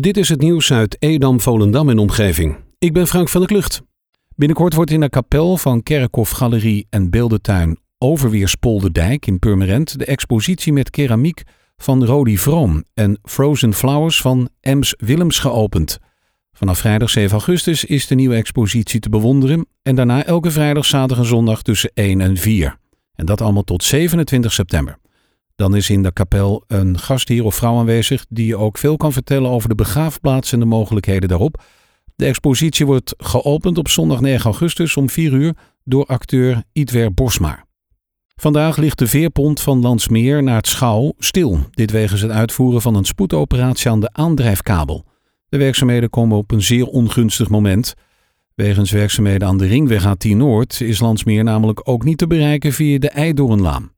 Dit 0.00 0.16
is 0.16 0.28
het 0.28 0.40
nieuws 0.40 0.72
uit 0.72 0.96
Edam, 0.98 1.40
Volendam 1.40 1.88
en 1.88 1.98
omgeving. 1.98 2.56
Ik 2.78 2.92
ben 2.92 3.06
Frank 3.06 3.28
van 3.28 3.40
der 3.40 3.50
Klucht. 3.50 3.82
Binnenkort 4.36 4.74
wordt 4.74 4.90
in 4.90 5.00
de 5.00 5.08
kapel 5.08 5.56
van 5.56 5.82
Kerkhof 5.82 6.30
Galerie 6.30 6.86
en 6.90 7.10
Beeldentuin 7.10 7.78
Overweerspolderdijk 7.98 9.26
in 9.26 9.38
Purmerend 9.38 9.98
de 9.98 10.04
expositie 10.04 10.72
met 10.72 10.90
keramiek 10.90 11.42
van 11.76 12.04
Rodi 12.04 12.38
Vroom 12.38 12.84
en 12.94 13.18
Frozen 13.22 13.74
Flowers 13.74 14.20
van 14.20 14.48
Ems 14.60 14.94
Willems 14.98 15.38
geopend. 15.38 15.98
Vanaf 16.52 16.78
vrijdag 16.78 17.10
7 17.10 17.32
augustus 17.32 17.84
is 17.84 18.06
de 18.06 18.14
nieuwe 18.14 18.36
expositie 18.36 19.00
te 19.00 19.08
bewonderen 19.08 19.66
en 19.82 19.94
daarna 19.94 20.24
elke 20.24 20.50
vrijdag, 20.50 20.84
zaterdag 20.84 21.18
en 21.18 21.30
zondag 21.30 21.62
tussen 21.62 21.90
1 21.94 22.20
en 22.20 22.36
4. 22.36 22.76
En 23.14 23.26
dat 23.26 23.40
allemaal 23.40 23.62
tot 23.62 23.84
27 23.84 24.52
september. 24.52 24.98
Dan 25.62 25.76
is 25.76 25.90
in 25.90 26.02
de 26.02 26.12
kapel 26.12 26.64
een 26.66 26.98
gastheer 26.98 27.44
of 27.44 27.54
vrouw 27.54 27.78
aanwezig 27.78 28.26
die 28.28 28.46
je 28.46 28.56
ook 28.56 28.78
veel 28.78 28.96
kan 28.96 29.12
vertellen 29.12 29.50
over 29.50 29.68
de 29.68 29.74
begraafplaats 29.74 30.52
en 30.52 30.58
de 30.58 30.64
mogelijkheden 30.64 31.28
daarop. 31.28 31.62
De 32.16 32.24
expositie 32.24 32.86
wordt 32.86 33.14
geopend 33.16 33.78
op 33.78 33.88
zondag 33.88 34.20
9 34.20 34.44
augustus 34.44 34.96
om 34.96 35.10
4 35.10 35.32
uur 35.32 35.54
door 35.84 36.06
acteur 36.06 36.62
Idwer 36.72 37.14
Bosma. 37.14 37.64
Vandaag 38.36 38.76
ligt 38.76 38.98
de 38.98 39.06
veerpont 39.06 39.60
van 39.60 39.80
Landsmeer 39.80 40.42
naar 40.42 40.56
het 40.56 40.66
Schouw 40.66 41.12
stil. 41.18 41.58
Dit 41.70 41.90
wegens 41.90 42.20
het 42.20 42.30
uitvoeren 42.30 42.82
van 42.82 42.94
een 42.94 43.04
spoedoperatie 43.04 43.90
aan 43.90 44.00
de 44.00 44.10
aandrijfkabel. 44.12 45.04
De 45.48 45.58
werkzaamheden 45.58 46.10
komen 46.10 46.36
op 46.36 46.50
een 46.50 46.62
zeer 46.62 46.86
ongunstig 46.86 47.48
moment. 47.48 47.94
Wegens 48.54 48.90
werkzaamheden 48.90 49.48
aan 49.48 49.58
de 49.58 49.66
ringweg 49.66 50.06
A10 50.06 50.36
Noord 50.36 50.80
is 50.80 51.00
Landsmeer 51.00 51.44
namelijk 51.44 51.88
ook 51.88 52.04
niet 52.04 52.18
te 52.18 52.26
bereiken 52.26 52.72
via 52.72 52.98
de 52.98 53.08
Eidoornlaan. 53.08 53.91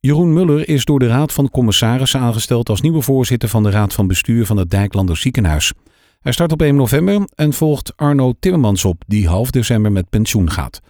Jeroen 0.00 0.32
Muller 0.32 0.68
is 0.68 0.84
door 0.84 0.98
de 0.98 1.06
Raad 1.06 1.32
van 1.32 1.50
Commissarissen 1.50 2.20
aangesteld 2.20 2.68
als 2.68 2.80
nieuwe 2.80 3.02
voorzitter 3.02 3.48
van 3.48 3.62
de 3.62 3.70
Raad 3.70 3.94
van 3.94 4.06
Bestuur 4.06 4.46
van 4.46 4.56
het 4.56 4.70
Dijklander 4.70 5.16
Ziekenhuis. 5.16 5.72
Hij 6.20 6.32
start 6.32 6.52
op 6.52 6.62
1 6.62 6.74
november 6.74 7.28
en 7.34 7.52
volgt 7.52 7.92
Arno 7.96 8.32
Timmermans 8.40 8.84
op, 8.84 9.02
die 9.06 9.28
half 9.28 9.50
december 9.50 9.92
met 9.92 10.10
pensioen 10.10 10.50
gaat. 10.50 10.80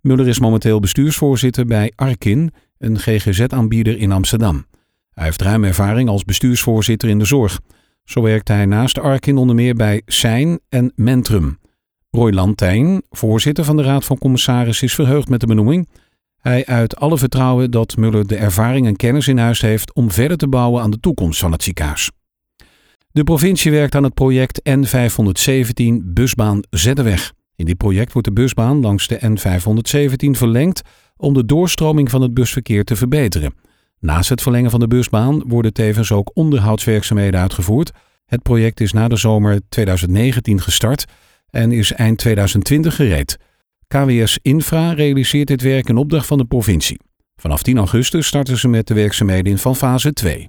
Muller 0.00 0.28
is 0.28 0.38
momenteel 0.38 0.80
bestuursvoorzitter 0.80 1.66
bij 1.66 1.92
Arkin, 1.94 2.52
een 2.78 2.98
GGZ-aanbieder 2.98 3.98
in 3.98 4.12
Amsterdam. 4.12 4.66
Hij 5.10 5.24
heeft 5.24 5.42
ruim 5.42 5.64
ervaring 5.64 6.08
als 6.08 6.24
bestuursvoorzitter 6.24 7.08
in 7.08 7.18
de 7.18 7.24
zorg. 7.24 7.60
Zo 8.04 8.22
werkt 8.22 8.48
hij 8.48 8.66
naast 8.66 8.98
Arkin 8.98 9.36
onder 9.36 9.54
meer 9.54 9.74
bij 9.74 10.02
Sein 10.06 10.60
en 10.68 10.92
Mentrum. 10.94 11.58
Roy 12.10 12.30
Lantijn, 12.30 13.02
voorzitter 13.10 13.64
van 13.64 13.76
de 13.76 13.82
Raad 13.82 14.04
van 14.04 14.18
Commissarissen, 14.18 14.86
is 14.86 14.94
verheugd 14.94 15.28
met 15.28 15.40
de 15.40 15.46
benoeming. 15.46 15.88
Hij 16.44 16.66
uit 16.66 16.96
alle 16.96 17.18
vertrouwen 17.18 17.70
dat 17.70 17.96
Muller 17.96 18.26
de 18.26 18.36
ervaring 18.36 18.86
en 18.86 18.96
kennis 18.96 19.28
in 19.28 19.38
huis 19.38 19.60
heeft 19.60 19.94
om 19.94 20.10
verder 20.10 20.36
te 20.36 20.48
bouwen 20.48 20.82
aan 20.82 20.90
de 20.90 21.00
toekomst 21.00 21.40
van 21.40 21.52
het 21.52 21.62
ziekenhuis. 21.62 22.10
De 23.10 23.24
provincie 23.24 23.70
werkt 23.70 23.94
aan 23.94 24.02
het 24.02 24.14
project 24.14 24.60
N517 24.68 25.84
Busbaan 26.02 26.60
Zeddeweg. 26.70 27.32
In 27.56 27.64
dit 27.64 27.76
project 27.76 28.12
wordt 28.12 28.28
de 28.28 28.34
busbaan 28.34 28.80
langs 28.80 29.06
de 29.06 29.18
N517 29.20 30.30
verlengd 30.30 30.82
om 31.16 31.34
de 31.34 31.44
doorstroming 31.44 32.10
van 32.10 32.22
het 32.22 32.34
busverkeer 32.34 32.84
te 32.84 32.96
verbeteren. 32.96 33.54
Naast 34.00 34.28
het 34.28 34.42
verlengen 34.42 34.70
van 34.70 34.80
de 34.80 34.88
busbaan 34.88 35.42
worden 35.46 35.72
tevens 35.72 36.12
ook 36.12 36.30
onderhoudswerkzaamheden 36.34 37.40
uitgevoerd. 37.40 37.90
Het 38.26 38.42
project 38.42 38.80
is 38.80 38.92
na 38.92 39.08
de 39.08 39.16
zomer 39.16 39.60
2019 39.68 40.60
gestart 40.60 41.04
en 41.50 41.72
is 41.72 41.92
eind 41.92 42.18
2020 42.18 42.96
gereed. 42.96 43.38
KWS 43.88 44.38
Infra 44.42 44.92
realiseert 44.92 45.48
dit 45.48 45.62
werk 45.62 45.88
in 45.88 45.96
opdracht 45.96 46.26
van 46.26 46.38
de 46.38 46.44
provincie. 46.44 47.00
Vanaf 47.36 47.62
10 47.62 47.78
augustus 47.78 48.26
starten 48.26 48.58
ze 48.58 48.68
met 48.68 48.86
de 48.86 48.94
werkzaamheden 48.94 49.58
van 49.58 49.76
fase 49.76 50.12
2. 50.12 50.48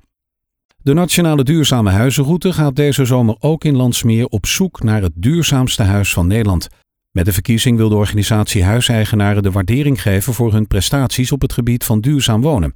De 0.77 0.93
Nationale 0.93 1.43
Duurzame 1.43 1.89
Huizenroute 1.89 2.53
gaat 2.53 2.75
deze 2.75 3.05
zomer 3.05 3.35
ook 3.39 3.63
in 3.63 3.75
Landsmeer 3.75 4.25
op 4.25 4.45
zoek 4.45 4.83
naar 4.83 5.01
het 5.01 5.13
duurzaamste 5.15 5.83
huis 5.83 6.13
van 6.13 6.27
Nederland. 6.27 6.67
Met 7.11 7.25
de 7.25 7.33
verkiezing 7.33 7.77
wil 7.77 7.89
de 7.89 7.95
organisatie 7.95 8.63
huiseigenaren 8.63 9.43
de 9.43 9.51
waardering 9.51 10.01
geven 10.01 10.33
voor 10.33 10.53
hun 10.53 10.67
prestaties 10.67 11.31
op 11.31 11.41
het 11.41 11.53
gebied 11.53 11.83
van 11.83 12.01
duurzaam 12.01 12.41
wonen. 12.41 12.75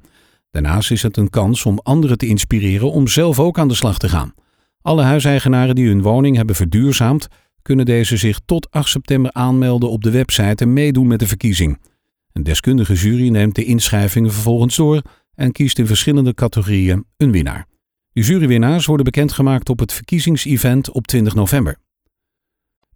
Daarnaast 0.50 0.90
is 0.90 1.02
het 1.02 1.16
een 1.16 1.30
kans 1.30 1.64
om 1.64 1.80
anderen 1.82 2.18
te 2.18 2.26
inspireren 2.26 2.92
om 2.92 3.08
zelf 3.08 3.38
ook 3.38 3.58
aan 3.58 3.68
de 3.68 3.74
slag 3.74 3.98
te 3.98 4.08
gaan. 4.08 4.34
Alle 4.82 5.02
huiseigenaren 5.02 5.74
die 5.74 5.88
hun 5.88 6.02
woning 6.02 6.36
hebben 6.36 6.54
verduurzaamd, 6.54 7.28
kunnen 7.70 7.88
deze 7.88 8.16
zich 8.16 8.40
tot 8.44 8.70
8 8.70 8.88
september 8.88 9.32
aanmelden 9.32 9.90
op 9.90 10.02
de 10.02 10.10
website 10.10 10.64
en 10.64 10.72
meedoen 10.72 11.06
met 11.06 11.18
de 11.18 11.26
verkiezing. 11.26 11.78
Een 12.32 12.42
deskundige 12.42 12.94
jury 12.94 13.28
neemt 13.28 13.54
de 13.54 13.64
inschrijvingen 13.64 14.32
vervolgens 14.32 14.76
door 14.76 15.02
en 15.34 15.52
kiest 15.52 15.78
in 15.78 15.86
verschillende 15.86 16.34
categorieën 16.34 17.04
een 17.16 17.32
winnaar. 17.32 17.66
De 18.12 18.20
jurywinnaars 18.20 18.86
worden 18.86 19.04
bekendgemaakt 19.04 19.68
op 19.68 19.78
het 19.78 19.92
verkiezingsevent 19.92 20.90
op 20.90 21.06
20 21.06 21.34
november. 21.34 21.76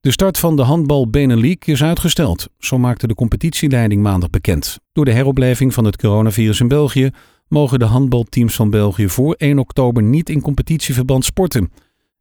De 0.01 0.11
start 0.11 0.39
van 0.39 0.57
de 0.57 0.63
handbal 0.63 1.11
Benelink 1.11 1.65
is 1.65 1.83
uitgesteld. 1.83 2.49
Zo 2.59 2.79
maakte 2.79 3.07
de 3.07 3.15
competitieleiding 3.15 4.03
maandag 4.03 4.31
bekend. 4.31 4.79
Door 4.93 5.05
de 5.05 5.13
heropleving 5.13 5.75
van 5.75 5.85
het 5.85 5.97
coronavirus 5.97 6.61
in 6.61 6.69
België 6.69 7.11
mogen 7.49 7.79
de 7.79 7.85
handbalteams 7.85 8.55
van 8.55 8.71
België 8.71 9.09
voor 9.09 9.35
1 9.35 9.59
oktober 9.59 10.03
niet 10.03 10.29
in 10.29 10.41
competitieverband 10.41 11.25
sporten. 11.25 11.71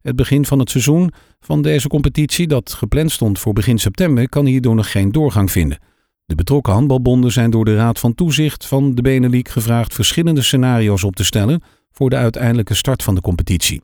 Het 0.04 0.16
begin 0.16 0.44
van 0.44 0.58
het 0.58 0.70
seizoen 0.70 1.12
van 1.40 1.62
deze 1.62 1.88
competitie, 1.88 2.46
dat 2.46 2.72
gepland 2.72 3.12
stond 3.12 3.38
voor 3.38 3.52
begin 3.52 3.78
september, 3.78 4.28
kan 4.28 4.46
hierdoor 4.46 4.74
nog 4.74 4.90
geen 4.90 5.12
doorgang 5.12 5.50
vinden. 5.50 5.78
De 6.24 6.34
betrokken 6.34 6.72
handbalbonden 6.72 7.32
zijn 7.32 7.50
door 7.50 7.64
de 7.64 7.76
Raad 7.76 7.98
van 7.98 8.14
Toezicht 8.14 8.66
van 8.66 8.94
de 8.94 9.02
Benelink 9.02 9.48
gevraagd 9.48 9.94
verschillende 9.94 10.42
scenario's 10.42 11.04
op 11.04 11.16
te 11.16 11.24
stellen 11.24 11.62
voor 11.92 12.10
de 12.10 12.16
uiteindelijke 12.16 12.74
start 12.74 13.02
van 13.02 13.14
de 13.14 13.20
competitie. 13.20 13.82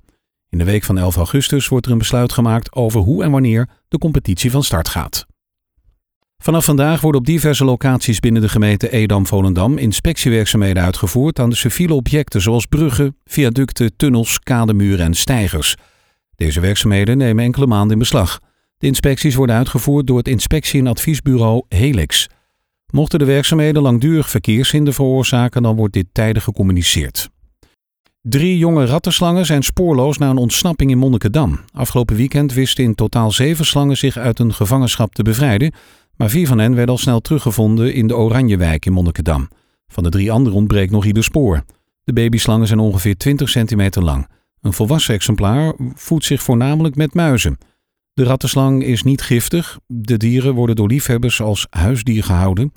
In 0.48 0.58
de 0.58 0.64
week 0.64 0.84
van 0.84 0.98
11 0.98 1.16
augustus 1.16 1.68
wordt 1.68 1.86
er 1.86 1.92
een 1.92 1.98
besluit 1.98 2.32
gemaakt 2.32 2.72
over 2.74 3.00
hoe 3.00 3.24
en 3.24 3.30
wanneer 3.30 3.68
de 3.88 3.98
competitie 3.98 4.50
van 4.50 4.62
start 4.62 4.88
gaat. 4.88 5.26
Vanaf 6.38 6.64
vandaag 6.64 7.00
worden 7.00 7.20
op 7.20 7.26
diverse 7.26 7.64
locaties 7.64 8.20
binnen 8.20 8.42
de 8.42 8.48
gemeente 8.48 8.90
Edam-Volendam 8.90 9.78
inspectiewerkzaamheden 9.78 10.82
uitgevoerd 10.82 11.38
aan 11.38 11.50
de 11.50 11.56
civiele 11.56 11.94
objecten 11.94 12.40
zoals 12.40 12.66
bruggen, 12.66 13.16
viaducten, 13.24 13.96
tunnels, 13.96 14.40
kademuren 14.40 15.04
en 15.04 15.14
steigers. 15.14 15.76
Deze 16.40 16.60
werkzaamheden 16.60 17.18
nemen 17.18 17.44
enkele 17.44 17.66
maanden 17.66 17.92
in 17.92 17.98
beslag. 17.98 18.40
De 18.78 18.86
inspecties 18.86 19.34
worden 19.34 19.56
uitgevoerd 19.56 20.06
door 20.06 20.18
het 20.18 20.28
inspectie- 20.28 20.80
en 20.80 20.86
adviesbureau 20.86 21.62
Helix. 21.68 22.28
Mochten 22.92 23.18
de 23.18 23.24
werkzaamheden 23.24 23.82
langdurig 23.82 24.30
verkeershinder 24.30 24.94
veroorzaken, 24.94 25.62
dan 25.62 25.76
wordt 25.76 25.94
dit 25.94 26.06
tijdig 26.12 26.44
gecommuniceerd. 26.44 27.30
Drie 28.22 28.58
jonge 28.58 28.86
rattenslangen 28.86 29.46
zijn 29.46 29.62
spoorloos 29.62 30.18
na 30.18 30.30
een 30.30 30.36
ontsnapping 30.36 30.90
in 30.90 30.98
Monnikendam. 30.98 31.60
Afgelopen 31.72 32.16
weekend 32.16 32.52
wisten 32.52 32.84
in 32.84 32.94
totaal 32.94 33.30
zeven 33.30 33.66
slangen 33.66 33.96
zich 33.96 34.16
uit 34.16 34.38
een 34.38 34.54
gevangenschap 34.54 35.14
te 35.14 35.22
bevrijden, 35.22 35.72
maar 36.16 36.30
vier 36.30 36.46
van 36.46 36.58
hen 36.58 36.74
werden 36.74 36.94
al 36.94 37.00
snel 37.00 37.20
teruggevonden 37.20 37.94
in 37.94 38.06
de 38.06 38.16
Oranjewijk 38.16 38.86
in 38.86 38.92
Monnikendam. 38.92 39.48
Van 39.88 40.02
de 40.02 40.10
drie 40.10 40.32
anderen 40.32 40.58
ontbreekt 40.58 40.92
nog 40.92 41.04
ieder 41.04 41.24
spoor. 41.24 41.64
De 42.04 42.12
babyslangen 42.12 42.66
zijn 42.66 42.78
ongeveer 42.78 43.16
20 43.16 43.48
centimeter 43.48 44.02
lang. 44.02 44.26
Een 44.60 44.72
volwassen 44.72 45.14
exemplaar 45.14 45.74
voedt 45.94 46.24
zich 46.24 46.42
voornamelijk 46.42 46.96
met 46.96 47.14
muizen. 47.14 47.58
De 48.12 48.24
rattenslang 48.24 48.84
is 48.84 49.02
niet 49.02 49.22
giftig. 49.22 49.78
De 49.86 50.16
dieren 50.16 50.54
worden 50.54 50.76
door 50.76 50.88
liefhebbers 50.88 51.40
als 51.40 51.66
huisdier 51.70 52.24
gehouden. 52.24 52.72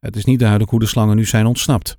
Het 0.00 0.16
is 0.16 0.24
niet 0.24 0.38
duidelijk 0.38 0.70
hoe 0.70 0.80
de 0.80 0.86
slangen 0.86 1.16
nu 1.16 1.24
zijn 1.24 1.46
ontsnapt. 1.46 1.96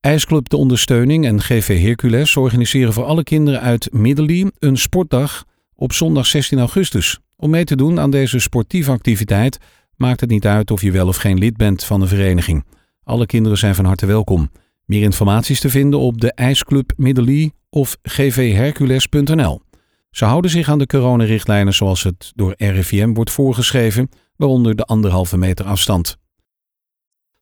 IJsclub 0.00 0.48
De 0.48 0.56
Ondersteuning 0.56 1.26
en 1.26 1.40
GV 1.40 1.82
Hercules 1.82 2.36
organiseren 2.36 2.92
voor 2.92 3.04
alle 3.04 3.22
kinderen 3.22 3.60
uit 3.60 3.92
Middelie 3.92 4.52
een 4.58 4.76
sportdag 4.76 5.44
op 5.74 5.92
zondag 5.92 6.26
16 6.26 6.58
augustus. 6.58 7.18
Om 7.36 7.50
mee 7.50 7.64
te 7.64 7.76
doen 7.76 8.00
aan 8.00 8.10
deze 8.10 8.38
sportieve 8.38 8.90
activiteit 8.90 9.58
maakt 9.96 10.20
het 10.20 10.30
niet 10.30 10.46
uit 10.46 10.70
of 10.70 10.82
je 10.82 10.90
wel 10.90 11.08
of 11.08 11.16
geen 11.16 11.38
lid 11.38 11.56
bent 11.56 11.84
van 11.84 12.00
de 12.00 12.06
vereniging. 12.06 12.64
Alle 13.02 13.26
kinderen 13.26 13.58
zijn 13.58 13.74
van 13.74 13.84
harte 13.84 14.06
welkom. 14.06 14.50
Meer 14.86 15.02
informatie 15.02 15.54
is 15.54 15.60
te 15.60 15.70
vinden 15.70 16.00
op 16.00 16.20
de 16.20 16.32
IJsclub 16.32 16.92
Middelie 16.96 17.52
of 17.70 17.96
gvhercules.nl. 18.02 19.60
Ze 20.10 20.24
houden 20.24 20.50
zich 20.50 20.68
aan 20.68 20.78
de 20.78 20.86
coronarichtlijnen 20.86 21.74
zoals 21.74 22.02
het 22.02 22.32
door 22.34 22.54
RIVM 22.56 23.12
wordt 23.12 23.30
voorgeschreven, 23.30 24.08
waaronder 24.36 24.76
de 24.76 24.84
anderhalve 24.84 25.36
meter 25.36 25.64
afstand. 25.64 26.16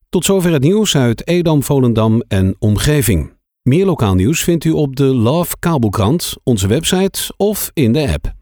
Tot 0.08 0.24
zover 0.24 0.52
het 0.52 0.62
nieuws 0.62 0.96
uit 0.96 1.26
Edam, 1.26 1.62
Volendam 1.62 2.22
en 2.28 2.56
omgeving. 2.58 3.32
Meer 3.62 3.84
lokaal 3.84 4.14
nieuws 4.14 4.42
vindt 4.42 4.64
u 4.64 4.70
op 4.70 4.96
de 4.96 5.04
Love 5.04 5.56
Kabelkrant, 5.58 6.34
onze 6.42 6.66
website 6.66 7.34
of 7.36 7.70
in 7.72 7.92
de 7.92 8.12
app. 8.12 8.34